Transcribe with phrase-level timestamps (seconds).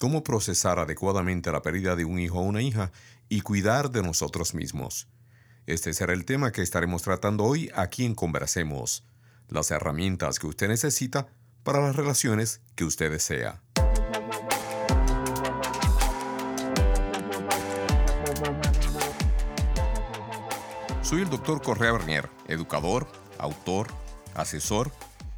[0.00, 2.90] cómo procesar adecuadamente la pérdida de un hijo o una hija
[3.28, 5.06] y cuidar de nosotros mismos.
[5.66, 9.04] Este será el tema que estaremos tratando hoy aquí en Conversemos,
[9.50, 11.28] las herramientas que usted necesita
[11.62, 13.60] para las relaciones que usted desea.
[21.02, 23.06] Soy el doctor Correa Bernier, educador,
[23.38, 23.88] autor,
[24.34, 24.90] asesor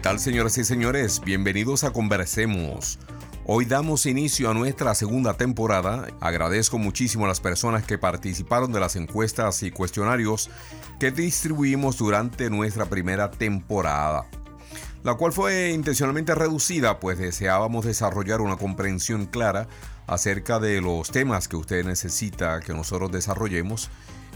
[0.00, 1.20] ¿Qué tal señoras y señores?
[1.20, 2.98] Bienvenidos a Conversemos.
[3.44, 6.06] Hoy damos inicio a nuestra segunda temporada.
[6.20, 10.48] Agradezco muchísimo a las personas que participaron de las encuestas y cuestionarios
[10.98, 14.24] que distribuimos durante nuestra primera temporada,
[15.04, 19.68] la cual fue intencionalmente reducida pues deseábamos desarrollar una comprensión clara
[20.06, 23.90] acerca de los temas que usted necesita que nosotros desarrollemos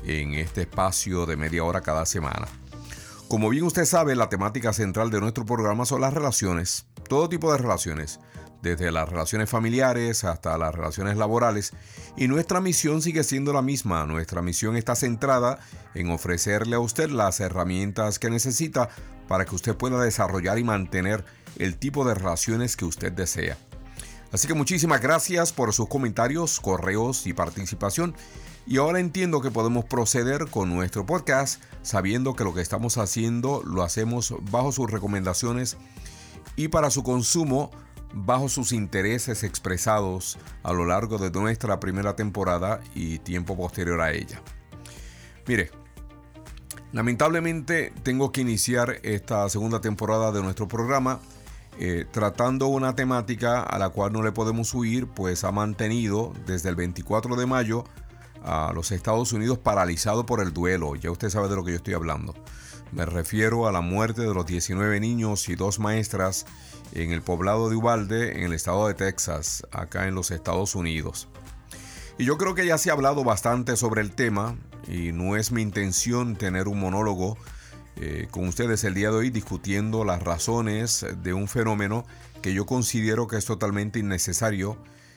[0.05, 2.49] en este espacio de media hora cada semana.
[3.35, 7.51] Como bien usted sabe, la temática central de nuestro programa son las relaciones, todo tipo
[7.51, 8.21] de relaciones,
[8.63, 11.73] desde las relaciones familiares hasta las relaciones laborales,
[12.17, 14.07] y nuestra misión sigue siendo la misma.
[14.07, 15.59] Nuestra misión está centrada
[15.97, 18.89] en ofrecerle a usted las herramientas que necesita
[19.27, 21.25] para que usted pueda desarrollar y mantener
[21.59, 23.59] el tipo de relaciones que usted desea.
[24.31, 28.15] Así que muchísimas gracias por sus comentarios, correos y participación.
[28.67, 33.63] Y ahora entiendo que podemos proceder con nuestro podcast sabiendo que lo que estamos haciendo
[33.63, 35.77] lo hacemos bajo sus recomendaciones
[36.57, 37.71] y para su consumo
[38.15, 44.13] bajo sus intereses expresados a lo largo de nuestra primera temporada y tiempo posterior a
[44.13, 44.41] ella.
[45.47, 45.71] Mire,
[46.93, 51.21] lamentablemente tengo que iniciar esta segunda temporada de nuestro programa
[51.81, 56.69] eh, tratando una temática a la cual no le podemos huir, pues ha mantenido desde
[56.69, 57.85] el 24 de mayo
[58.45, 60.95] a los Estados Unidos paralizado por el duelo.
[60.95, 62.35] Ya usted sabe de lo que yo estoy hablando.
[62.93, 66.47] Me refiero a la muerte de los 19 niños y dos maestras
[66.93, 71.29] en el poblado de Ubalde, en el estado de Texas, acá en los Estados Unidos.
[72.19, 74.57] Y yo creo que ya se ha hablado bastante sobre el tema
[74.87, 77.37] y no es mi intención tener un monólogo
[77.97, 82.05] eh, con ustedes el día de hoy discutiendo las razones de un fenómeno
[82.43, 84.77] que yo considero que es totalmente innecesario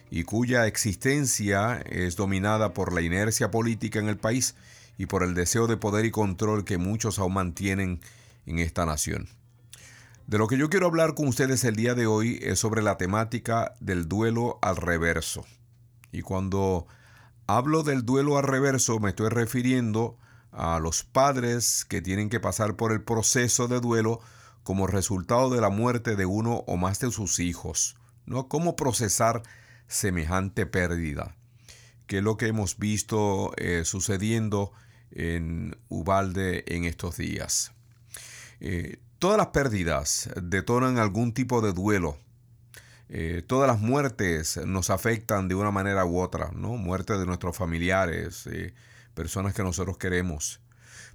[0.10, 4.56] y cuya existencia es dominada por la inercia política en el país
[4.98, 8.00] y por el deseo de poder y control que muchos aún mantienen
[8.46, 9.28] en esta nación.
[10.26, 12.98] De lo que yo quiero hablar con ustedes el día de hoy es sobre la
[12.98, 15.46] temática del duelo al reverso.
[16.12, 16.88] Y cuando
[17.46, 20.18] hablo del duelo al reverso me estoy refiriendo
[20.52, 24.20] a los padres que tienen que pasar por el proceso de duelo
[24.64, 27.96] como resultado de la muerte de uno o más de sus hijos.
[28.26, 28.50] ¿no?
[28.50, 29.44] ¿Cómo procesar
[29.88, 31.36] semejante pérdida,
[32.06, 34.72] que es lo que hemos visto eh, sucediendo
[35.12, 37.74] en Ubalde en estos días.
[38.60, 42.20] Eh, todas las pérdidas detonan algún tipo de duelo.
[43.10, 46.76] Eh, todas las muertes nos afectan de una manera u otra, ¿no?
[46.76, 48.50] Muerte de nuestros familiares,
[49.14, 50.60] personas que nosotros queremos.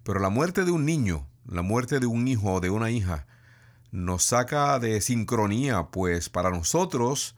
[0.03, 3.27] Pero la muerte de un niño, la muerte de un hijo o de una hija,
[3.91, 7.37] nos saca de sincronía, pues para nosotros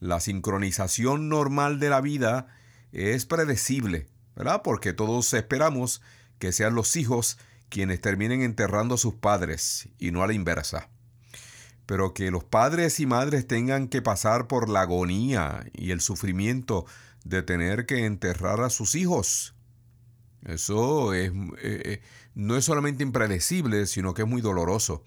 [0.00, 2.46] la sincronización normal de la vida
[2.92, 4.06] es predecible,
[4.36, 4.62] ¿verdad?
[4.62, 6.02] Porque todos esperamos
[6.38, 7.38] que sean los hijos
[7.68, 10.90] quienes terminen enterrando a sus padres y no a la inversa.
[11.86, 16.86] Pero que los padres y madres tengan que pasar por la agonía y el sufrimiento
[17.24, 19.54] de tener que enterrar a sus hijos.
[20.44, 22.02] Eso es, eh, eh,
[22.34, 25.02] no es solamente impredecible, sino que es muy doloroso.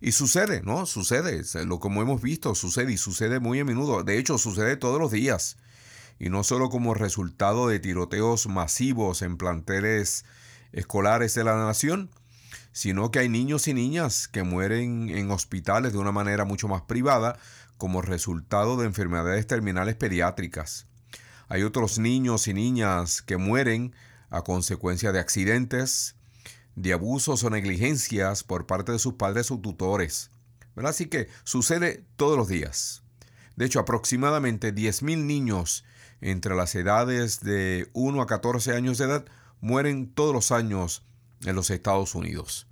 [0.00, 0.86] Y sucede, ¿no?
[0.86, 4.02] Sucede, lo como hemos visto, sucede y sucede muy a menudo.
[4.04, 5.56] De hecho, sucede todos los días.
[6.18, 10.24] y no solo como resultado de tiroteos masivos en planteles
[10.72, 12.10] escolares de la nación,
[12.72, 16.82] sino que hay niños y niñas que mueren en hospitales de una manera mucho más
[16.82, 17.38] privada
[17.78, 20.86] como resultado de enfermedades terminales pediátricas.
[21.48, 23.94] Hay otros niños y niñas que mueren
[24.30, 26.13] a consecuencia de accidentes,
[26.76, 30.30] de abusos o negligencias por parte de sus padres o tutores.
[30.76, 33.02] Así que sucede todos los días.
[33.56, 35.84] De hecho, aproximadamente 10.000 niños
[36.20, 39.24] entre las edades de 1 a 14 años de edad
[39.60, 41.04] mueren todos los años
[41.44, 42.66] en los Estados Unidos.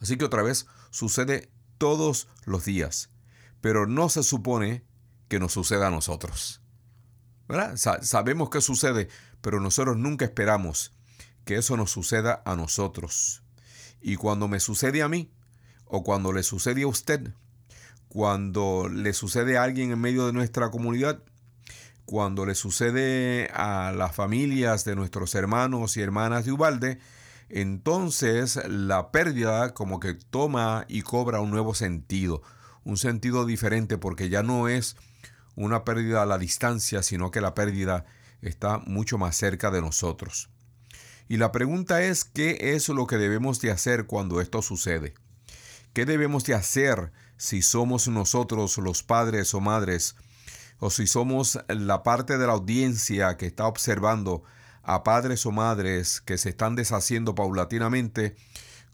[0.00, 3.10] Así que otra vez sucede todos los días,
[3.60, 4.84] pero no se supone
[5.28, 6.60] que nos suceda a nosotros.
[7.74, 9.08] sabemos que sucede,
[9.40, 10.92] pero nosotros nunca esperamos
[11.44, 13.42] que eso nos suceda a nosotros.
[14.00, 15.30] Y cuando me sucede a mí,
[15.84, 17.32] o cuando le sucede a usted,
[18.08, 21.22] cuando le sucede a alguien en medio de nuestra comunidad,
[22.04, 26.98] cuando le sucede a las familias de nuestros hermanos y hermanas de Ubalde,
[27.48, 32.42] entonces la pérdida como que toma y cobra un nuevo sentido,
[32.84, 34.96] un sentido diferente porque ya no es
[35.56, 38.04] una pérdida a la distancia, sino que la pérdida
[38.40, 40.48] está mucho más cerca de nosotros.
[41.28, 45.14] Y la pregunta es, ¿qué es lo que debemos de hacer cuando esto sucede?
[45.92, 50.14] ¿Qué debemos de hacer si somos nosotros los padres o madres
[50.78, 54.42] o si somos la parte de la audiencia que está observando
[54.82, 58.36] a padres o madres que se están deshaciendo paulatinamente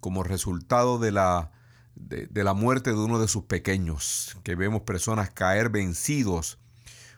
[0.01, 1.51] como resultado de la,
[1.95, 6.59] de, la muerte de uno de sus pequeños, que vemos personas caer vencidos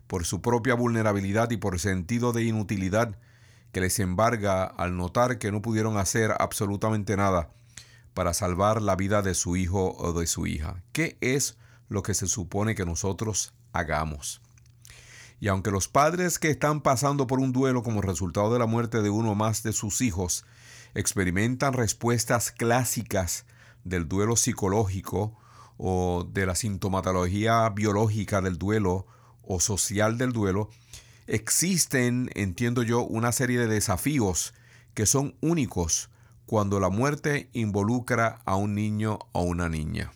[0.06, 3.16] por su propia vulnerabilidad y por sentido de inutilidad
[3.74, 7.50] que les embarga al notar que no pudieron hacer absolutamente nada
[8.14, 10.84] para salvar la vida de su hijo o de su hija.
[10.92, 14.40] ¿Qué es lo que se supone que nosotros hagamos?
[15.40, 19.02] Y aunque los padres que están pasando por un duelo como resultado de la muerte
[19.02, 20.46] de uno o más de sus hijos
[20.94, 23.44] experimentan respuestas clásicas
[23.82, 25.36] del duelo psicológico
[25.78, 29.08] o de la sintomatología biológica del duelo
[29.42, 30.70] o social del duelo,
[31.26, 34.54] existen, entiendo yo, una serie de desafíos
[34.94, 36.10] que son únicos
[36.46, 40.12] cuando la muerte involucra a un niño o una niña.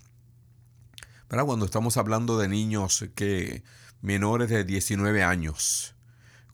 [1.29, 3.63] Pero Cuando estamos hablando de niños que
[4.01, 5.95] menores de 19 años,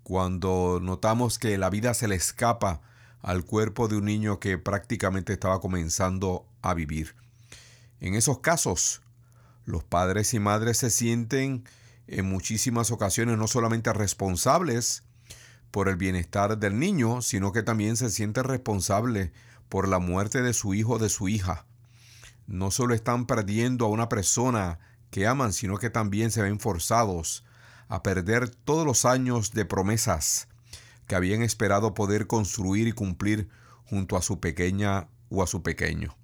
[0.03, 2.83] cuando notamos que la vida se le escapa
[3.23, 7.15] al cuerpo de un niño que prácticamente estaba comenzando a vivir.
[8.00, 9.00] En esos casos,
[9.65, 11.65] los padres y madres se sienten
[12.06, 15.05] en muchísimas ocasiones no solamente responsables
[15.71, 19.33] por el bienestar del niño, sino que también se sienten responsables
[19.69, 21.67] por la muerte de su hijo o de su hija.
[22.47, 24.79] No solo están perdiendo a una persona
[25.11, 27.45] que aman, sino que también se ven forzados
[27.89, 30.49] a perder todos los años de promesas
[31.07, 33.49] que habían esperado poder construir y cumplir
[33.85, 36.17] junto a su pequeña o a su pequeño.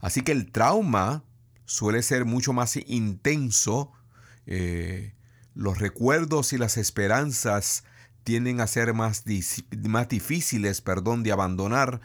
[0.00, 1.24] Así que el trauma
[1.64, 3.92] suele ser mucho más intenso,
[4.50, 5.12] eh,
[5.54, 7.84] los recuerdos y las esperanzas
[8.24, 9.24] tienden a ser más,
[9.86, 12.00] más difíciles perdón, de abandonar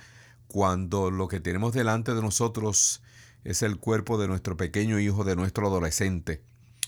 [0.47, 3.01] cuando lo que tenemos delante de nosotros
[3.45, 6.43] es el cuerpo de nuestro pequeño hijo, de nuestro adolescente.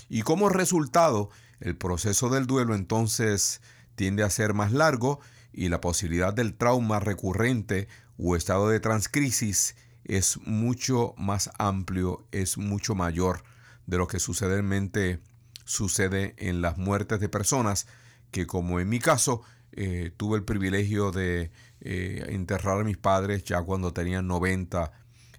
[0.10, 1.30] Y como resultado,
[1.62, 3.62] el proceso del duelo entonces
[3.96, 5.22] tiende a ser más largo
[5.54, 7.88] y la posibilidad del trauma recurrente
[8.18, 13.44] o estado de transcrisis es mucho más amplio, es mucho mayor
[13.88, 15.22] de lo que sucedermente
[15.65, 17.88] sucede en las muertes de personas
[18.31, 19.41] que como en mi caso
[19.74, 24.91] eh, tuve el privilegio de eh, enterrar a mis padres ya cuando tenían 90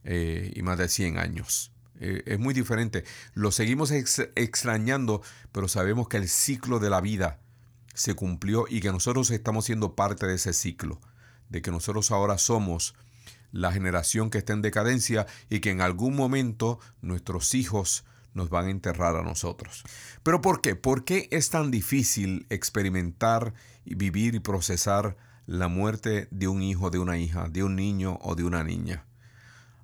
[0.04, 1.72] eh, y más de 100 años.
[1.98, 3.04] Es muy diferente.
[3.32, 7.40] Lo seguimos extrañando, pero sabemos que el ciclo de la vida
[7.94, 11.00] se cumplió y que nosotros estamos siendo parte de ese ciclo,
[11.48, 12.94] de que nosotros ahora somos
[13.50, 18.04] la generación que está en decadencia y que en algún momento nuestros hijos
[18.36, 19.82] nos van a enterrar a nosotros.
[20.22, 20.76] Pero ¿por qué?
[20.76, 25.16] ¿Por qué es tan difícil experimentar vivir y procesar
[25.46, 29.06] la muerte de un hijo, de una hija, de un niño o de una niña?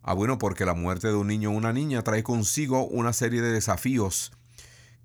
[0.02, 3.40] Ah, bueno, porque la muerte de un niño o una niña trae consigo una serie
[3.40, 4.32] de desafíos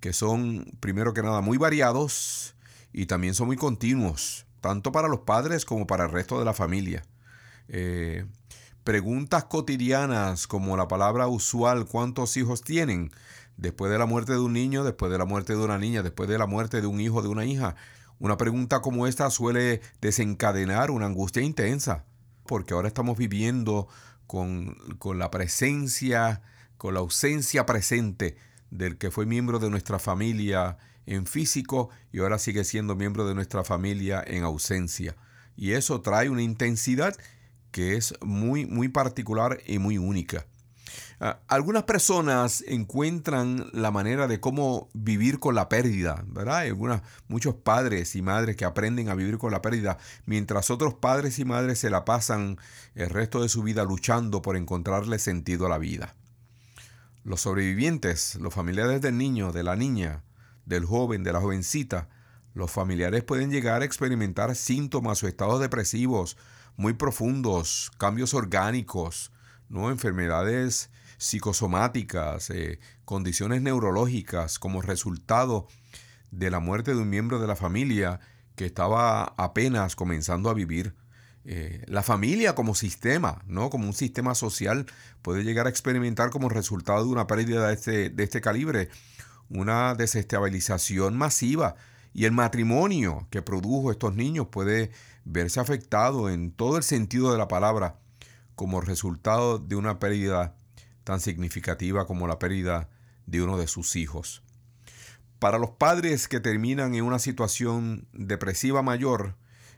[0.02, 2.56] que son, primero que nada, muy variados
[2.92, 6.54] y también son muy continuos, tanto para los padres como para el resto de la
[6.54, 7.04] familia.
[7.70, 8.26] Eh,
[8.88, 13.12] preguntas cotidianas como la palabra usual, ¿cuántos hijos tienen?
[13.58, 16.30] Después de la muerte de un niño, después de la muerte de una niña, después
[16.30, 17.76] de la muerte de un hijo, de una hija.
[18.18, 22.06] Una pregunta como esta suele desencadenar una angustia intensa,
[22.46, 23.90] porque ahora estamos viviendo
[24.26, 24.78] con,
[25.18, 26.42] la presencia,
[26.78, 28.38] con la ausencia presente
[28.72, 33.36] del que fue miembro de nuestra familia en físico y ahora sigue siendo miembro de
[33.36, 35.18] nuestra familia en ausencia.
[35.58, 37.18] Y eso trae una intensidad
[37.72, 40.46] que es muy, muy particular y muy única.
[41.20, 46.58] Ah, algunas personas encuentran la manera de cómo vivir con la pérdida, ¿verdad?
[46.58, 46.74] Hay
[47.28, 51.46] muchos padres y madres que aprenden a vivir con la pérdida, mientras otros padres y
[51.46, 52.58] madres se la pasan
[52.94, 56.14] el resto de su vida luchando por encontrarle sentido a la vida.
[57.24, 60.24] Los sobrevivientes, los familiares del niño, de la niña,
[60.66, 62.10] del joven, de la jovencita,
[62.54, 66.38] los familiares pueden llegar a experimentar síntomas o estados depresivos
[66.78, 69.32] muy profundos, cambios orgánicos,
[69.68, 69.92] ¿no?
[69.92, 75.68] enfermedades psicosomáticas, eh, condiciones neurológicas como resultado
[76.32, 78.20] de la muerte de un miembro de la familia
[78.56, 80.96] que estaba apenas comenzando a vivir.
[81.44, 83.70] Eh, la familia como sistema, ¿no?
[83.70, 84.86] como un sistema social,
[85.22, 88.90] puede llegar a experimentar como resultado de una pérdida de este, de este calibre
[89.50, 91.76] una desestabilización masiva
[92.14, 94.92] y el matrimonio que produjo estos niños puede
[95.30, 98.00] verse afectado en todo el sentido de la palabra
[98.56, 100.56] como resultado de una pérdida
[101.04, 102.90] tan significativa como la pérdida
[103.26, 104.42] de uno de sus hijos.
[105.40, 109.36] Para los padres que terminan en una situación depresiva mayor,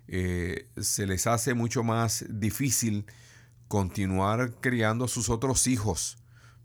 [0.08, 3.06] eh, se les hace mucho más difícil
[3.68, 6.18] continuar criando a sus otros hijos,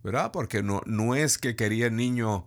[0.02, 0.30] ¿verdad?
[0.30, 2.46] Porque no, no es que quería el niño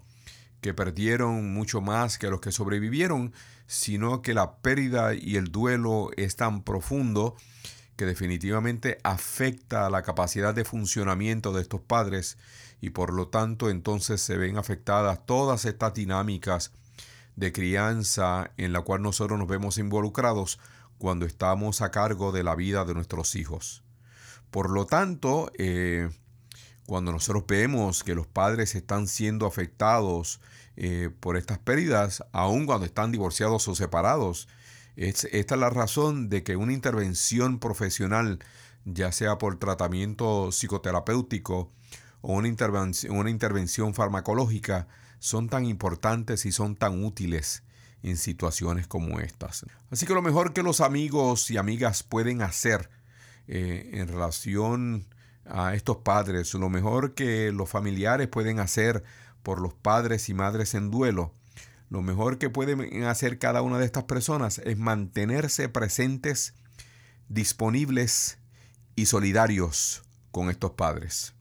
[0.68, 3.32] que perdieron mucho más que los que sobrevivieron,
[3.68, 7.38] sino que la pérdida y el duelo es tan profundo
[7.96, 12.38] que definitivamente afecta a la capacidad de funcionamiento de estos padres
[12.82, 16.74] y por lo tanto entonces se ven afectadas todas estas dinámicas
[17.38, 20.60] de crianza en la cual nosotros nos vemos involucrados
[20.98, 23.84] cuando estamos a cargo de la vida de nuestros hijos.
[24.52, 26.10] Por lo tanto, eh,
[26.88, 30.40] cuando nosotros vemos que los padres están siendo afectados
[30.78, 34.48] eh, por estas pérdidas, aun cuando están divorciados o separados,
[34.96, 38.40] esta es la razón de que una intervención profesional,
[38.86, 41.72] ya sea por tratamiento psicoterapéutico
[42.22, 44.88] o una intervención, una intervención farmacológica,
[45.20, 47.64] son tan importantes y son tan útiles
[48.02, 49.66] en situaciones como estas.
[49.92, 52.90] Así que lo mejor que los amigos y amigas pueden hacer
[53.48, 55.08] eh, en relación
[55.50, 59.04] a estos padres, lo mejor que los familiares pueden hacer
[59.44, 61.34] por los padres y madres en duelo,
[61.90, 66.54] lo mejor que pueden hacer cada una de estas personas es mantenerse presentes,
[67.30, 68.40] disponibles
[68.96, 71.34] y solidarios con estos padres.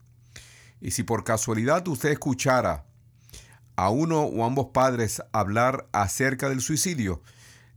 [0.79, 2.85] Y si por casualidad usted escuchara
[3.75, 7.21] a uno o ambos padres hablar acerca del suicidio,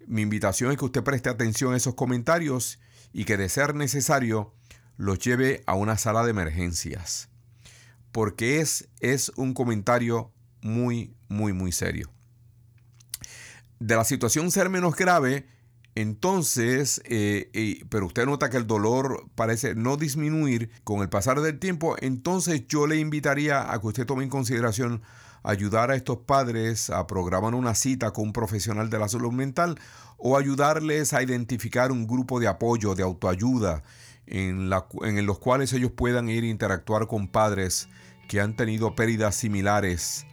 [0.07, 2.79] mi invitación es que usted preste atención a esos comentarios
[3.13, 4.55] y que de ser necesario
[5.01, 7.29] los lleve a una sala de emergencias.
[8.13, 12.11] Porque es, es un comentario muy, muy, muy serio
[13.81, 15.47] de la situación ser menos grave,
[15.95, 21.59] entonces, eh, pero usted nota que el dolor parece no disminuir con el pasar del
[21.59, 25.03] tiempo, entonces yo le invitaría a que usted tome en consideración
[25.43, 29.81] ayudar a estos padres a programar una cita con un profesional de la salud mental
[30.19, 33.83] o ayudarles a identificar un grupo de apoyo, de autoayuda,
[34.31, 37.89] en, los cuales ellos puedan ir a interactuar con padres
[38.29, 40.27] que han tenido pérdidas similares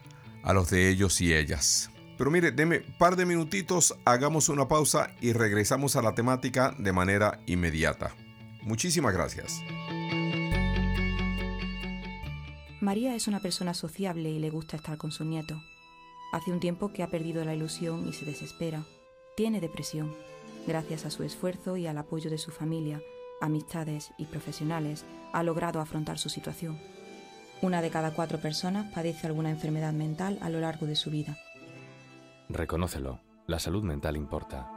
[0.43, 1.89] a los de ellos y ellas.
[2.17, 6.93] Pero mire, deme par de minutitos, hagamos una pausa y regresamos a la temática de
[6.93, 8.15] manera inmediata.
[8.61, 9.61] Muchísimas gracias.
[12.81, 15.61] María es una persona sociable y le gusta estar con su nieto.
[16.31, 18.85] Hace un tiempo que ha perdido la ilusión y se desespera.
[19.35, 20.15] Tiene depresión.
[20.67, 23.01] Gracias a su esfuerzo y al apoyo de su familia,
[23.41, 26.79] amistades y profesionales, ha logrado afrontar su situación.
[27.62, 31.38] Una de cada cuatro personas padece alguna enfermedad mental a lo largo de su vida
[32.50, 34.76] Reconócelo, la salud mental importa.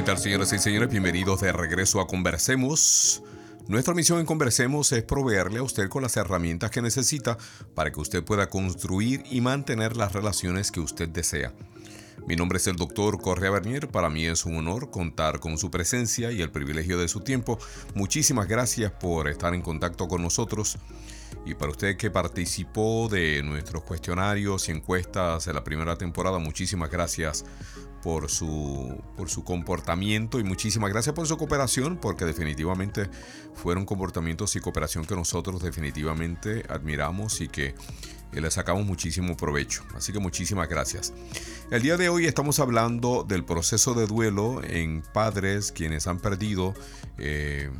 [0.00, 0.88] ¿Qué tal, señoras y señores?
[0.88, 3.22] Bienvenidos de regreso a Conversemos.
[3.68, 7.36] Nuestra misión en Conversemos es proveerle a usted con las herramientas que necesita
[7.74, 11.52] para que usted pueda construir y mantener las relaciones que usted desea.
[12.26, 13.88] Mi nombre es el doctor Correa Bernier.
[13.88, 17.58] Para mí es un honor contar con su presencia y el privilegio de su tiempo.
[17.94, 20.78] Muchísimas gracias por estar en contacto con nosotros.
[21.44, 26.90] Y para usted que participó de nuestros cuestionarios y encuestas de la primera temporada, muchísimas
[26.90, 27.44] gracias
[28.02, 33.08] por su, por su comportamiento y muchísimas gracias por su cooperación, porque definitivamente
[33.54, 37.74] fueron comportamientos y cooperación que nosotros definitivamente admiramos y que
[38.32, 39.82] le sacamos muchísimo provecho.
[39.94, 41.12] Así que muchísimas gracias.
[41.70, 46.74] El día de hoy estamos hablando del proceso de duelo en padres quienes han perdido
[47.18, 47.70] eh,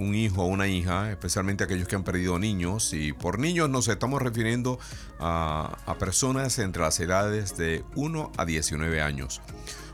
[0.00, 2.92] un hijo o una hija, especialmente aquellos que han perdido niños.
[2.92, 4.78] Y por niños nos estamos refiriendo
[5.18, 9.42] a, personas entre las edades de 1 a 19 años.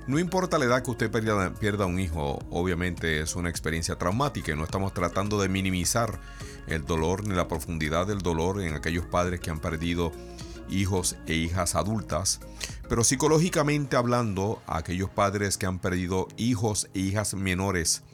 [0.07, 4.53] No importa la edad que usted pierda, pierda, un hijo, obviamente es una experiencia traumática
[4.53, 6.21] y no estamos tratando de minimizar
[6.69, 10.13] el dolor ni la profundidad del dolor en aquellos padres que han perdido
[10.71, 12.41] hijos e hijas adultas,
[12.89, 18.05] pero psicológicamente hablando, aquellos padres que han perdido hijos e hijas menores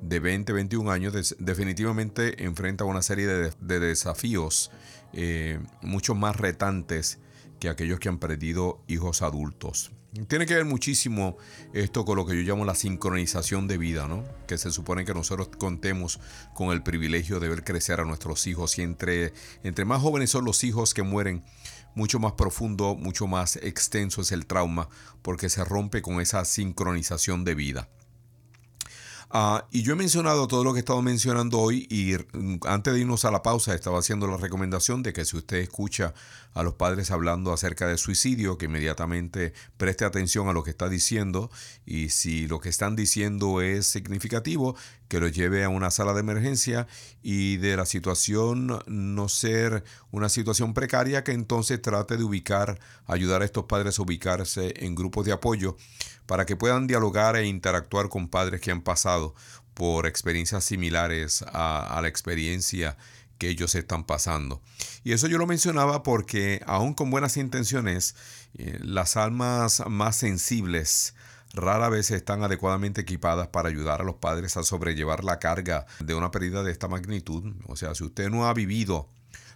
[0.00, 4.70] de 20, 21 años definitivamente enfrenta una serie de, desafíos
[5.12, 7.18] eh, mucho más retantes
[7.58, 9.90] que aquellos que han perdido hijos adultos.
[10.26, 11.36] Tiene que ver muchísimo
[11.74, 14.24] esto con lo que yo llamo la sincronización de vida, ¿no?
[14.46, 16.18] Que se supone que nosotros contemos
[16.54, 20.46] con el privilegio de ver crecer a nuestros hijos y entre, entre más jóvenes son
[20.46, 21.44] los hijos que mueren,
[21.94, 24.88] mucho más profundo, mucho más extenso es el trauma
[25.20, 27.88] porque se rompe con esa sincronización de vida.
[29.30, 32.94] Ah, y yo he mencionado todo lo que he estado mencionando hoy y mm, antes
[32.94, 36.14] de irnos a la pausa estaba haciendo la recomendación de que si usted escucha
[36.54, 40.88] a los padres hablando acerca de suicidio, que inmediatamente preste atención a lo que está
[40.88, 41.50] diciendo
[41.84, 44.76] y si lo que están diciendo es significativo,
[45.08, 46.86] que lo lleve a una sala de emergencia
[47.22, 53.42] y de la situación no ser una situación precaria, que entonces trate de ubicar, ayudar
[53.42, 55.76] a estos padres a ubicarse en grupos de apoyo
[56.28, 59.34] para que puedan dialogar e interactuar con padres que han pasado
[59.72, 62.98] por experiencias similares a, la experiencia
[63.38, 64.60] que ellos están pasando.
[65.04, 68.14] Y eso yo lo mencionaba porque aún con buenas intenciones,
[68.58, 71.14] eh, las almas más sensibles
[71.54, 76.12] rara vez están adecuadamente equipadas para ayudar a los padres a sobrellevar la carga de
[76.12, 77.54] una pérdida de esta magnitud.
[77.68, 79.08] O sea, si usted no ha vivido,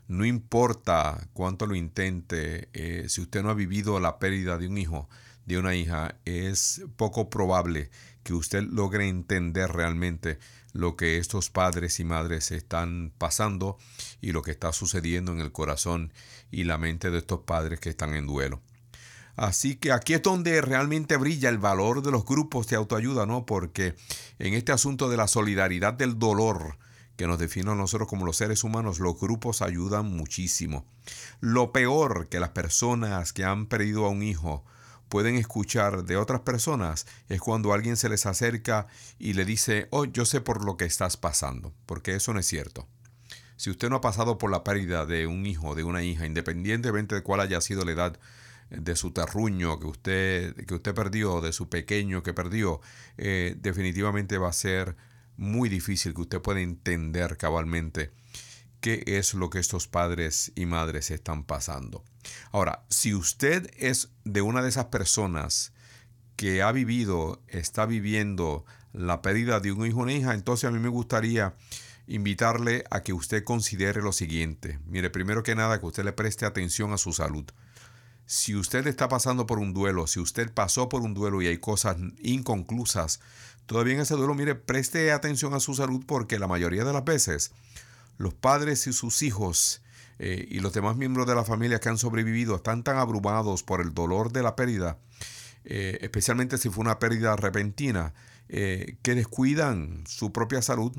[0.09, 4.79] no importa cuánto lo intente, eh, si usted no ha vivido la pérdida de un
[4.79, 5.11] hijo,
[5.47, 7.91] de una hija, es poco probable
[8.23, 10.39] que usted logre entender realmente
[10.73, 13.79] lo que estos padres y madres están pasando
[14.21, 16.13] y lo que está sucediendo en el corazón
[16.51, 18.61] y la mente de estos padres que están en duelo.
[19.37, 23.47] Así que aquí es donde realmente brilla el valor de los grupos de autoayuda, ¿no?
[23.47, 23.95] Porque
[24.39, 26.79] en este asunto de la solidaridad del dolor
[27.17, 30.85] que nos define a nosotros como los seres humanos, los grupos ayudan muchísimo.
[31.41, 34.65] Lo peor que las personas que han perdido a un hijo
[35.13, 38.87] pueden escuchar de otras personas es cuando alguien se les acerca
[39.19, 42.47] y le dice, oh, yo sé por lo que estás pasando, porque eso no es
[42.47, 42.89] cierto.
[43.57, 47.15] Si usted no ha pasado por la pérdida de un hijo, de una hija, independientemente
[47.15, 48.19] de cuál haya sido la edad
[48.71, 52.81] de su terruño que usted, que usted perdió, de su pequeño que perdió,
[53.19, 54.97] eh, definitivamente va a ser
[55.37, 58.13] muy difícil que usted pueda entender cabalmente
[58.83, 62.05] qué es lo que estos padres y madres están pasando.
[62.51, 65.73] Ahora, si usted es de una de esas personas
[66.37, 70.73] que ha vivido, está viviendo la pérdida de un hijo o una hija, entonces a
[70.73, 71.55] mí me gustaría
[72.09, 74.81] invitarle a que usted considere lo siguiente.
[74.87, 77.45] Mire, primero que nada, que usted le preste atención a su salud.
[78.27, 81.59] Si usted está pasando por un duelo, si usted pasó por un duelo y hay
[81.59, 83.21] cosas inconclusas,
[83.67, 87.05] todavía en ese duelo, mire, preste atención a su salud porque la mayoría de las
[87.05, 87.53] veces
[88.23, 89.83] los padres y sus hijos
[90.21, 93.81] eh, y los demás miembros de la familia que han sobrevivido están tan abrumados por
[93.81, 94.99] el dolor de la pérdida,
[95.65, 98.15] eh, especialmente si fue una pérdida repentina,
[98.49, 100.93] eh, que descuidan su propia salud.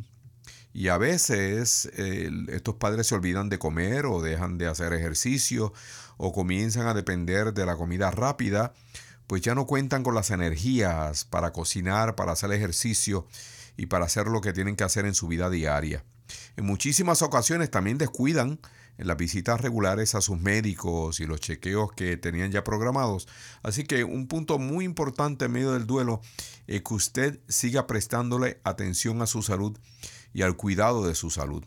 [0.73, 5.71] Y a veces estos padres se olvidan de comer o dejan de hacer ejercicio
[6.17, 8.73] o comienzan a depender de la comida rápida,
[9.27, 13.27] pues ya no cuentan con las energías para cocinar, para hacer ejercicio
[13.77, 16.03] y para hacer lo que tienen que hacer en su vida diaria.
[16.55, 18.59] En muchísimas ocasiones también descuidan
[18.97, 23.27] en las visitas regulares a sus médicos y los chequeos que tenían ya programados.
[23.63, 26.21] Así que un punto muy importante en medio del duelo
[26.67, 29.77] es que usted siga prestándole atención a su salud
[30.33, 31.63] y al cuidado de su salud.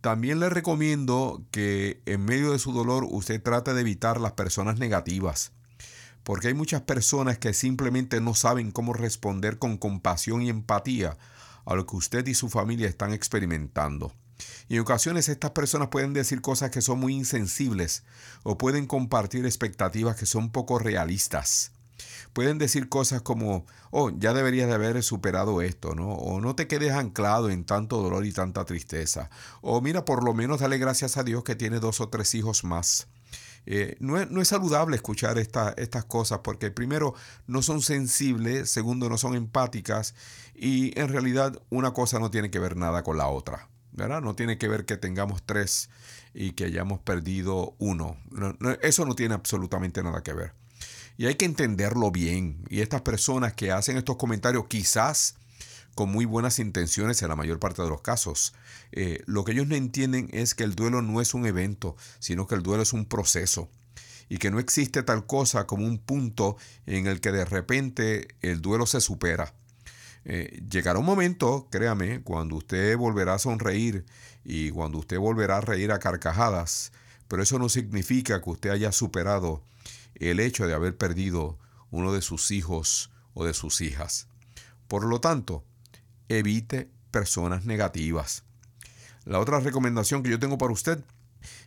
[0.00, 4.78] También le recomiendo que en medio de su dolor usted trate de evitar las personas
[4.78, 5.52] negativas.
[6.22, 11.16] porque hay muchas personas que simplemente no saben cómo responder con compasión y empatía
[11.64, 14.12] a lo que usted y su familia están experimentando.
[14.68, 18.04] Y en ocasiones estas personas pueden decir cosas que son muy insensibles
[18.42, 21.72] o pueden compartir expectativas que son poco realistas.
[22.32, 26.12] Pueden decir cosas como, oh, ya deberías de haber superado esto, ¿no?
[26.12, 29.30] O no te quedes anclado en tanto dolor y tanta tristeza.
[29.60, 32.64] O mira, por lo menos dale gracias a Dios que tiene dos o tres hijos
[32.64, 33.08] más.
[33.66, 37.14] Eh, no, es, saludable escuchar estas cosas porque primero
[37.46, 40.14] no son sensibles, segundo no son empáticas
[40.54, 43.68] y en realidad una cosa no tiene que ver nada con la otra.
[43.92, 44.22] ¿verdad?
[44.22, 45.90] No tiene que ver que tengamos tres
[46.32, 48.16] y que hayamos perdido uno.
[48.82, 50.54] eso no tiene absolutamente nada que ver.
[51.16, 52.64] Y hay que entenderlo bien.
[52.68, 55.36] Y estas personas que hacen estos comentarios quizás
[55.94, 58.54] con muy buenas intenciones en la mayor parte de los casos.
[58.92, 62.46] Eh, lo que ellos no entienden es que el duelo no es un evento, sino
[62.46, 63.68] que el duelo es un proceso
[64.30, 68.62] y que no existe tal cosa como un punto en el que de repente el
[68.62, 69.52] duelo se supera.
[70.24, 74.04] Eh, llegará un momento, créame, cuando usted volverá a sonreír
[74.44, 76.92] y cuando usted volverá a reír a carcajadas,
[77.26, 79.62] pero eso no significa que usted haya superado
[80.14, 81.58] el hecho de haber perdido
[81.90, 84.28] uno de sus hijos o de sus hijas.
[84.86, 85.64] Por lo tanto,
[86.38, 88.44] evite personas negativas.
[89.24, 91.04] La otra recomendación que yo tengo para usted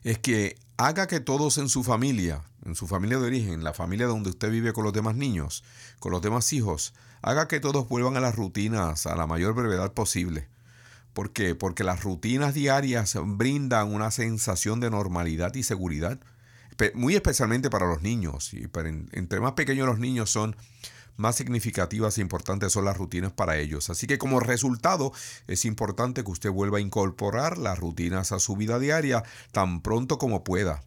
[0.04, 4.08] es que haga que todos en su familia, en su familia de origen, la familia
[4.08, 5.64] donde usted vive con los demás niños,
[6.00, 9.94] con los demás hijos, haga que todos vuelvan a las rutinas a la mayor brevedad
[9.94, 10.48] posible.
[11.14, 11.54] ¿Por qué?
[11.54, 16.20] Porque las rutinas diarias brindan una sensación de normalidad y seguridad,
[16.96, 18.54] muy especialmente para los niños.
[18.54, 18.68] Y
[19.12, 20.56] entre más pequeños los niños son,
[21.16, 23.90] más significativas e importantes son las rutinas para ellos.
[23.90, 25.12] Así que como resultado
[25.48, 30.18] es importante que usted vuelva a incorporar las rutinas a su vida diaria tan pronto
[30.18, 30.84] como pueda.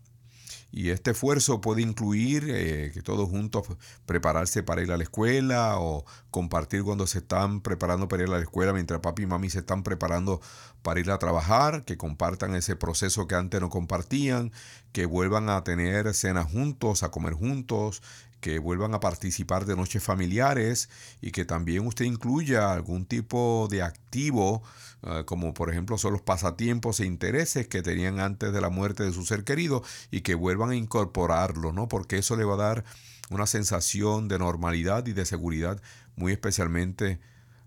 [0.73, 3.67] Y este esfuerzo puede incluir eh, que todos juntos
[4.05, 8.33] prepararse para ir a la escuela o compartir cuando se están preparando para ir a
[8.33, 10.41] la escuela mientras papi y mami se están preparando
[10.83, 14.53] para ir a trabajar, que compartan ese proceso que antes no compartían,
[14.93, 18.03] que vuelvan a tener cenas juntos, a comer juntos,
[18.47, 20.89] que vuelvan a participar de noches familiares
[21.21, 24.63] y que también usted incluya algún tipo de activo,
[25.03, 29.03] eh, como por ejemplo son los pasatiempos e intereses que tenían antes de la muerte
[29.03, 29.83] de su ser querido
[30.13, 31.89] y que vuelvan a incorporarlo, ¿no?
[31.89, 32.85] Porque eso le va a dar
[33.31, 35.83] una sensación de normalidad y de seguridad,
[36.15, 37.19] muy especialmente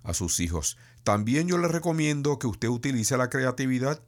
[0.04, 0.78] a sus hijos.
[1.04, 4.02] También yo le recomiendo que usted utilice la creatividad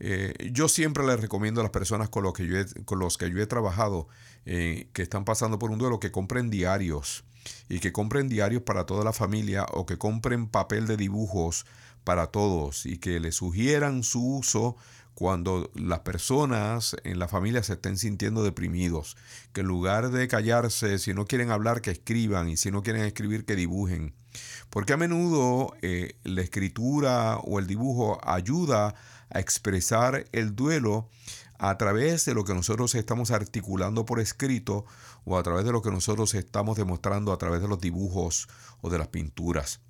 [0.00, 3.16] eh, yo siempre les recomiendo a las personas con, los que yo he, con los
[3.16, 4.08] que yo he trabajado
[4.44, 7.24] eh, que están pasando por un duelo que compren diarios
[7.68, 11.66] y que compren diarios para toda la familia o que compren papel de dibujos
[12.02, 14.76] para todos y que le sugieran su uso
[15.14, 19.16] cuando las personas en la familia se estén sintiendo deprimidos,
[19.52, 23.04] que en lugar de callarse, si no quieren hablar, que escriban y si no quieren
[23.04, 24.12] escribir, que dibujen.
[24.70, 28.96] Porque a menudo eh, la escritura o el dibujo ayuda
[29.30, 31.08] a expresar el duelo
[31.58, 34.84] a través de lo que nosotros estamos articulando por escrito
[35.24, 38.48] o a través de lo que nosotros estamos demostrando a través de los dibujos
[38.80, 39.80] o de las pinturas.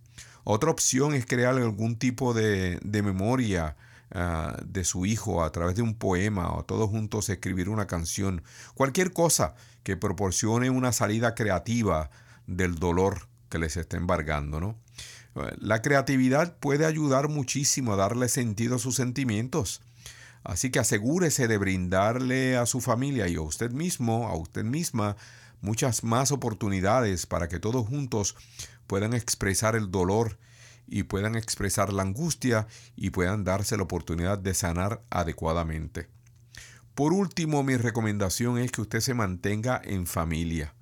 [0.45, 3.77] Otra opción es crear algún tipo de, memoria
[4.13, 8.43] ah, de su hijo a través de un poema o todos juntos escribir una canción.
[8.75, 12.11] Cualquier cosa que proporcione una salida creativa
[12.47, 14.77] del dolor que les está embargando, ¿no?
[15.59, 19.81] La creatividad puede ayudar muchísimo a darle sentido a sus sentimientos.
[20.45, 25.17] Así que asegúrese de brindarle a su familia y a usted mismo, a usted misma,
[25.61, 28.37] muchas más oportunidades para que todos juntos
[28.87, 30.39] puedan expresar el dolor
[30.87, 36.09] y puedan expresar la angustia y puedan darse la oportunidad de sanar adecuadamente.
[36.95, 40.75] Por último, mi recomendación es que usted se mantenga en familia.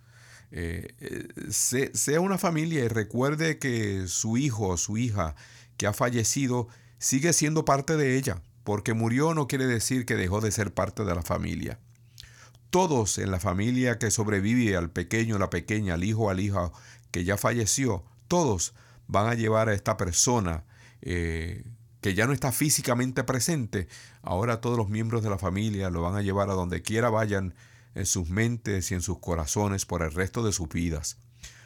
[0.55, 5.35] Eh, eh, sea una familia y recuerde que su hijo o su hija
[5.79, 10.43] que ha fallecido sigue siendo parte de ella, porque murió no quiere decir que dejó
[10.43, 11.79] de ser parte de la familia.
[12.69, 16.71] Todos en la familia que sobrevive al pequeño, la pequeña, al hijo, al hijo
[17.11, 18.75] que ya falleció, todos
[19.07, 20.65] van a llevar a esta persona
[21.01, 21.65] eh,
[22.03, 23.89] que ya no está físicamente presente,
[24.23, 27.55] ahora todos los miembros de la familia lo van a llevar a donde quiera vayan
[27.95, 31.19] en sus mentes y en sus corazones por el resto de sus vidas.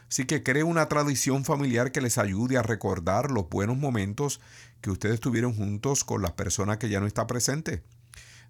[0.09, 4.41] Así que cree una tradición familiar que les ayude a recordar los buenos momentos
[4.81, 7.83] que ustedes tuvieron juntos con las personas que ya no está presente.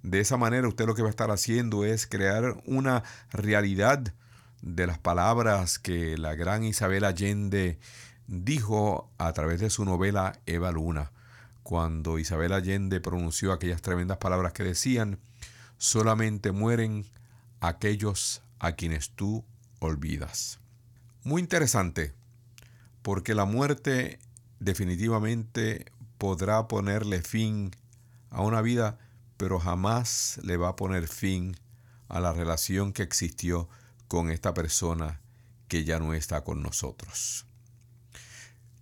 [0.03, 4.13] De esa manera usted lo que va a estar haciendo es crear una realidad
[4.61, 7.79] de las palabras que la gran Isabel Allende
[8.27, 11.13] dijo a través de su novela Eva Luna,
[11.63, 15.19] cuando Isabel Allende pronunció aquellas tremendas palabras que decían,
[15.79, 17.07] solamente mueren
[17.61, 19.45] aquellos a quienes tú
[19.79, 20.61] olvidas.
[21.23, 22.15] Muy interesante,
[23.03, 24.19] porque la muerte
[24.61, 25.87] definitivamente
[26.19, 27.73] podrá ponerle fin
[28.31, 28.99] a una vida,
[29.37, 31.57] pero jamás le va a poner fin
[32.09, 33.69] a la relación que existió
[34.09, 35.21] con esta persona
[35.69, 37.47] que ya no está con nosotros.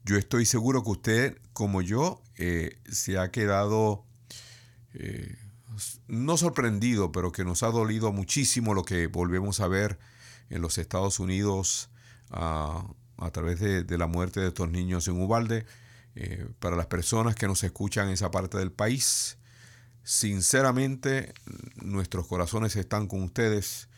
[0.05, 4.05] Yo estoy seguro que usted, como yo, eh, se ha quedado
[4.93, 5.39] eh,
[6.09, 9.99] no sorprendido, pero que nos ha dolido muchísimo lo que volvemos a ver
[10.51, 11.91] en los Estados Unidos
[12.31, 12.85] a
[13.33, 15.67] través de, la muerte de estos niños en Ubalde.
[16.17, 19.39] Eh, para las personas que nos escuchan en esa parte del país,
[20.05, 21.35] sinceramente
[21.77, 23.89] nuestros corazones están con ustedes.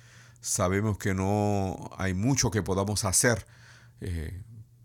[0.40, 3.46] Sabemos que no hay mucho que podamos hacer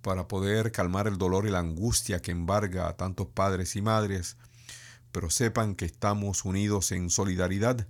[0.01, 4.38] para poder calmar el dolor y la angustia que embarga a tantos padres y madres,
[5.12, 7.88] pero sepan que estamos unidos en solidaridad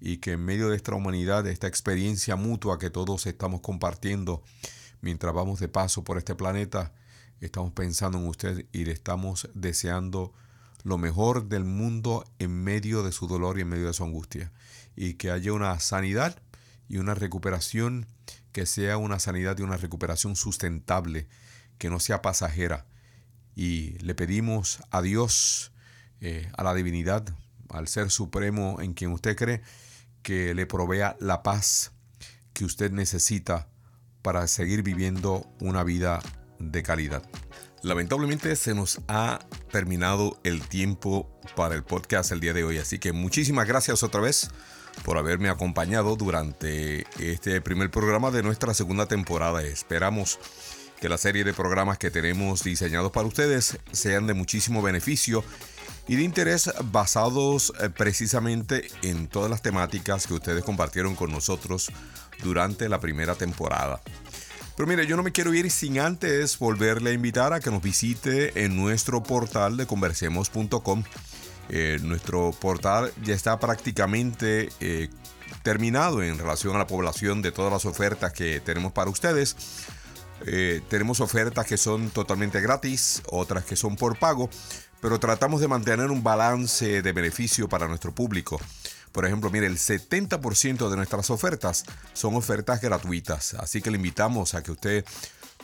[0.00, 4.42] y que en medio de esta humanidad, de esta experiencia mutua que todos estamos compartiendo
[5.00, 6.92] mientras vamos de paso por este planeta,
[7.40, 10.32] estamos pensando en usted y le estamos deseando
[10.82, 14.52] lo mejor del mundo en medio de su dolor y en medio de su angustia.
[14.96, 16.40] Y que haya una sanidad
[16.88, 18.06] y una recuperación
[18.52, 21.28] que sea una sanidad y una recuperación sustentable
[21.78, 22.86] que no sea pasajera.
[23.54, 25.72] Y le pedimos a Dios,
[26.20, 27.24] eh, a la divinidad,
[27.68, 29.62] al Ser Supremo en quien usted cree,
[30.22, 31.92] que le provea la paz
[32.52, 33.68] que usted necesita
[34.22, 36.20] para seguir viviendo una vida
[36.58, 37.22] de calidad.
[37.82, 39.38] Lamentablemente se nos ha
[39.72, 44.20] terminado el tiempo para el podcast el día de hoy, así que muchísimas gracias otra
[44.20, 44.50] vez
[45.04, 49.62] por haberme acompañado durante este primer programa de nuestra segunda temporada.
[49.62, 50.38] Esperamos
[51.00, 55.42] que la serie de programas que tenemos diseñados para ustedes sean de muchísimo beneficio
[56.10, 61.92] y de interés basados eh, precisamente en todas las temáticas que ustedes compartieron con nosotros
[62.42, 64.00] durante la primera temporada.
[64.76, 67.80] Pero mire, yo no me quiero ir sin antes volverle a invitar a que nos
[67.80, 71.04] visite en nuestro portal de conversemos.com.
[71.68, 75.10] Eh, nuestro portal ya está prácticamente eh,
[75.62, 79.54] terminado en relación a la población de todas las ofertas que tenemos para ustedes.
[80.88, 84.48] Tenemos ofertas que son totalmente gratis, otras que son por pago,
[85.00, 88.60] pero tratamos de mantener un balance de beneficio para nuestro público.
[89.12, 94.54] Por ejemplo, mire, el 70% de nuestras ofertas son ofertas gratuitas, así que le invitamos
[94.54, 95.04] a que usted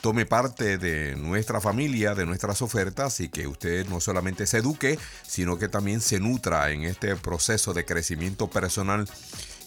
[0.00, 4.98] tome parte de nuestra familia, de nuestras ofertas y que usted no solamente se eduque,
[5.26, 9.08] sino que también se nutra en este proceso de crecimiento personal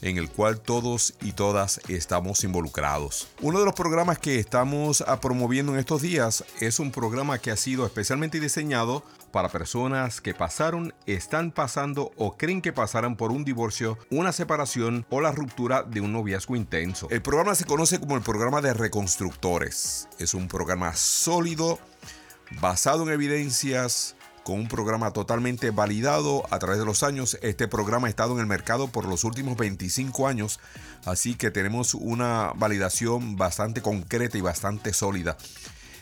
[0.02, 3.28] en el cual todos y todas estamos involucrados.
[3.42, 7.52] Uno de los programas que estamos ah, promoviendo en estos días es un programa que
[7.52, 13.32] ha sido especialmente diseñado para personas que pasaron, están pasando o creen que pasarán por
[13.32, 17.08] un divorcio, una separación o la ruptura de un noviazgo intenso.
[17.10, 20.08] El programa se conoce como el programa de reconstructores.
[20.18, 21.80] Es un programa sólido,
[22.60, 24.16] basado en evidencias,
[24.50, 27.38] con un programa totalmente validado a través de los años.
[27.44, 30.60] Este programa ha estado en el mercado por los últimos 25 años,
[31.06, 35.38] así que tenemos una validación bastante concreta y bastante sólida.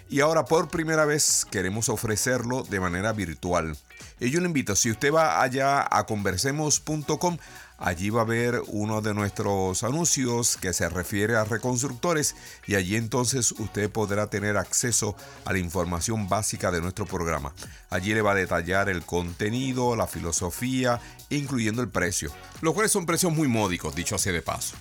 [0.10, 3.76] Y ahora por primera vez queremos ofrecerlo de manera virtual.
[4.18, 7.38] Y yo le invito, si usted va allá a conversemos.com,
[7.78, 12.36] Allí va a haber uno de nuestros anuncios que se refiere a reconstructores
[12.66, 17.54] y allí entonces usted podrá tener acceso a la información básica de nuestro programa.
[17.90, 23.06] Allí le va a detallar el contenido, la filosofía, incluyendo el precio, los cuales son
[23.06, 24.76] precios muy módicos, dicho así de paso.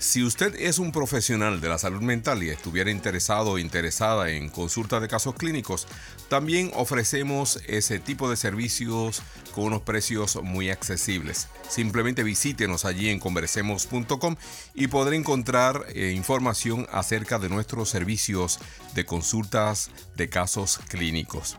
[0.00, 4.48] Si usted es un profesional de la salud mental y estuviera interesado o interesada en
[4.48, 5.86] consulta de casos clínicos,
[6.30, 9.22] también ofrecemos ese tipo de servicios
[9.54, 11.48] con unos precios muy accesibles.
[11.68, 14.36] Simplemente visítenos allí en conversemos.com
[14.74, 18.58] y podrá encontrar eh, información acerca de nuestros servicios
[18.94, 21.58] de consultas de casos clínicos.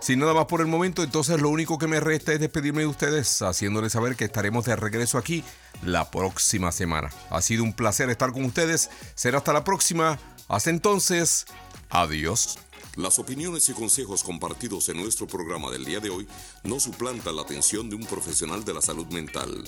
[0.00, 2.86] Sin nada más por el momento, entonces lo único que me resta es despedirme de
[2.86, 5.42] ustedes, haciéndoles saber que estaremos de regreso aquí
[5.82, 7.10] la próxima semana.
[7.30, 8.90] Ha sido un placer estar con ustedes.
[9.14, 10.18] Será hasta la próxima.
[10.48, 11.46] Hasta entonces,
[11.90, 12.58] adiós.
[12.96, 16.26] Las opiniones y consejos compartidos en nuestro programa del día de hoy
[16.62, 19.64] no suplantan la atención de un profesional de la salud mental.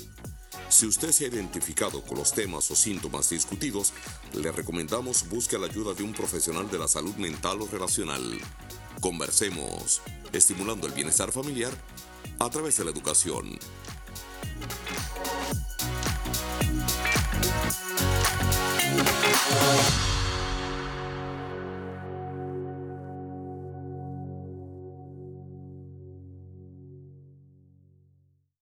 [0.71, 3.93] Si usted se ha identificado con los temas o síntomas discutidos,
[4.35, 8.39] le recomendamos busque la ayuda de un profesional de la salud mental o relacional.
[9.01, 11.73] Conversemos, estimulando el bienestar familiar
[12.39, 13.59] a través de la educación.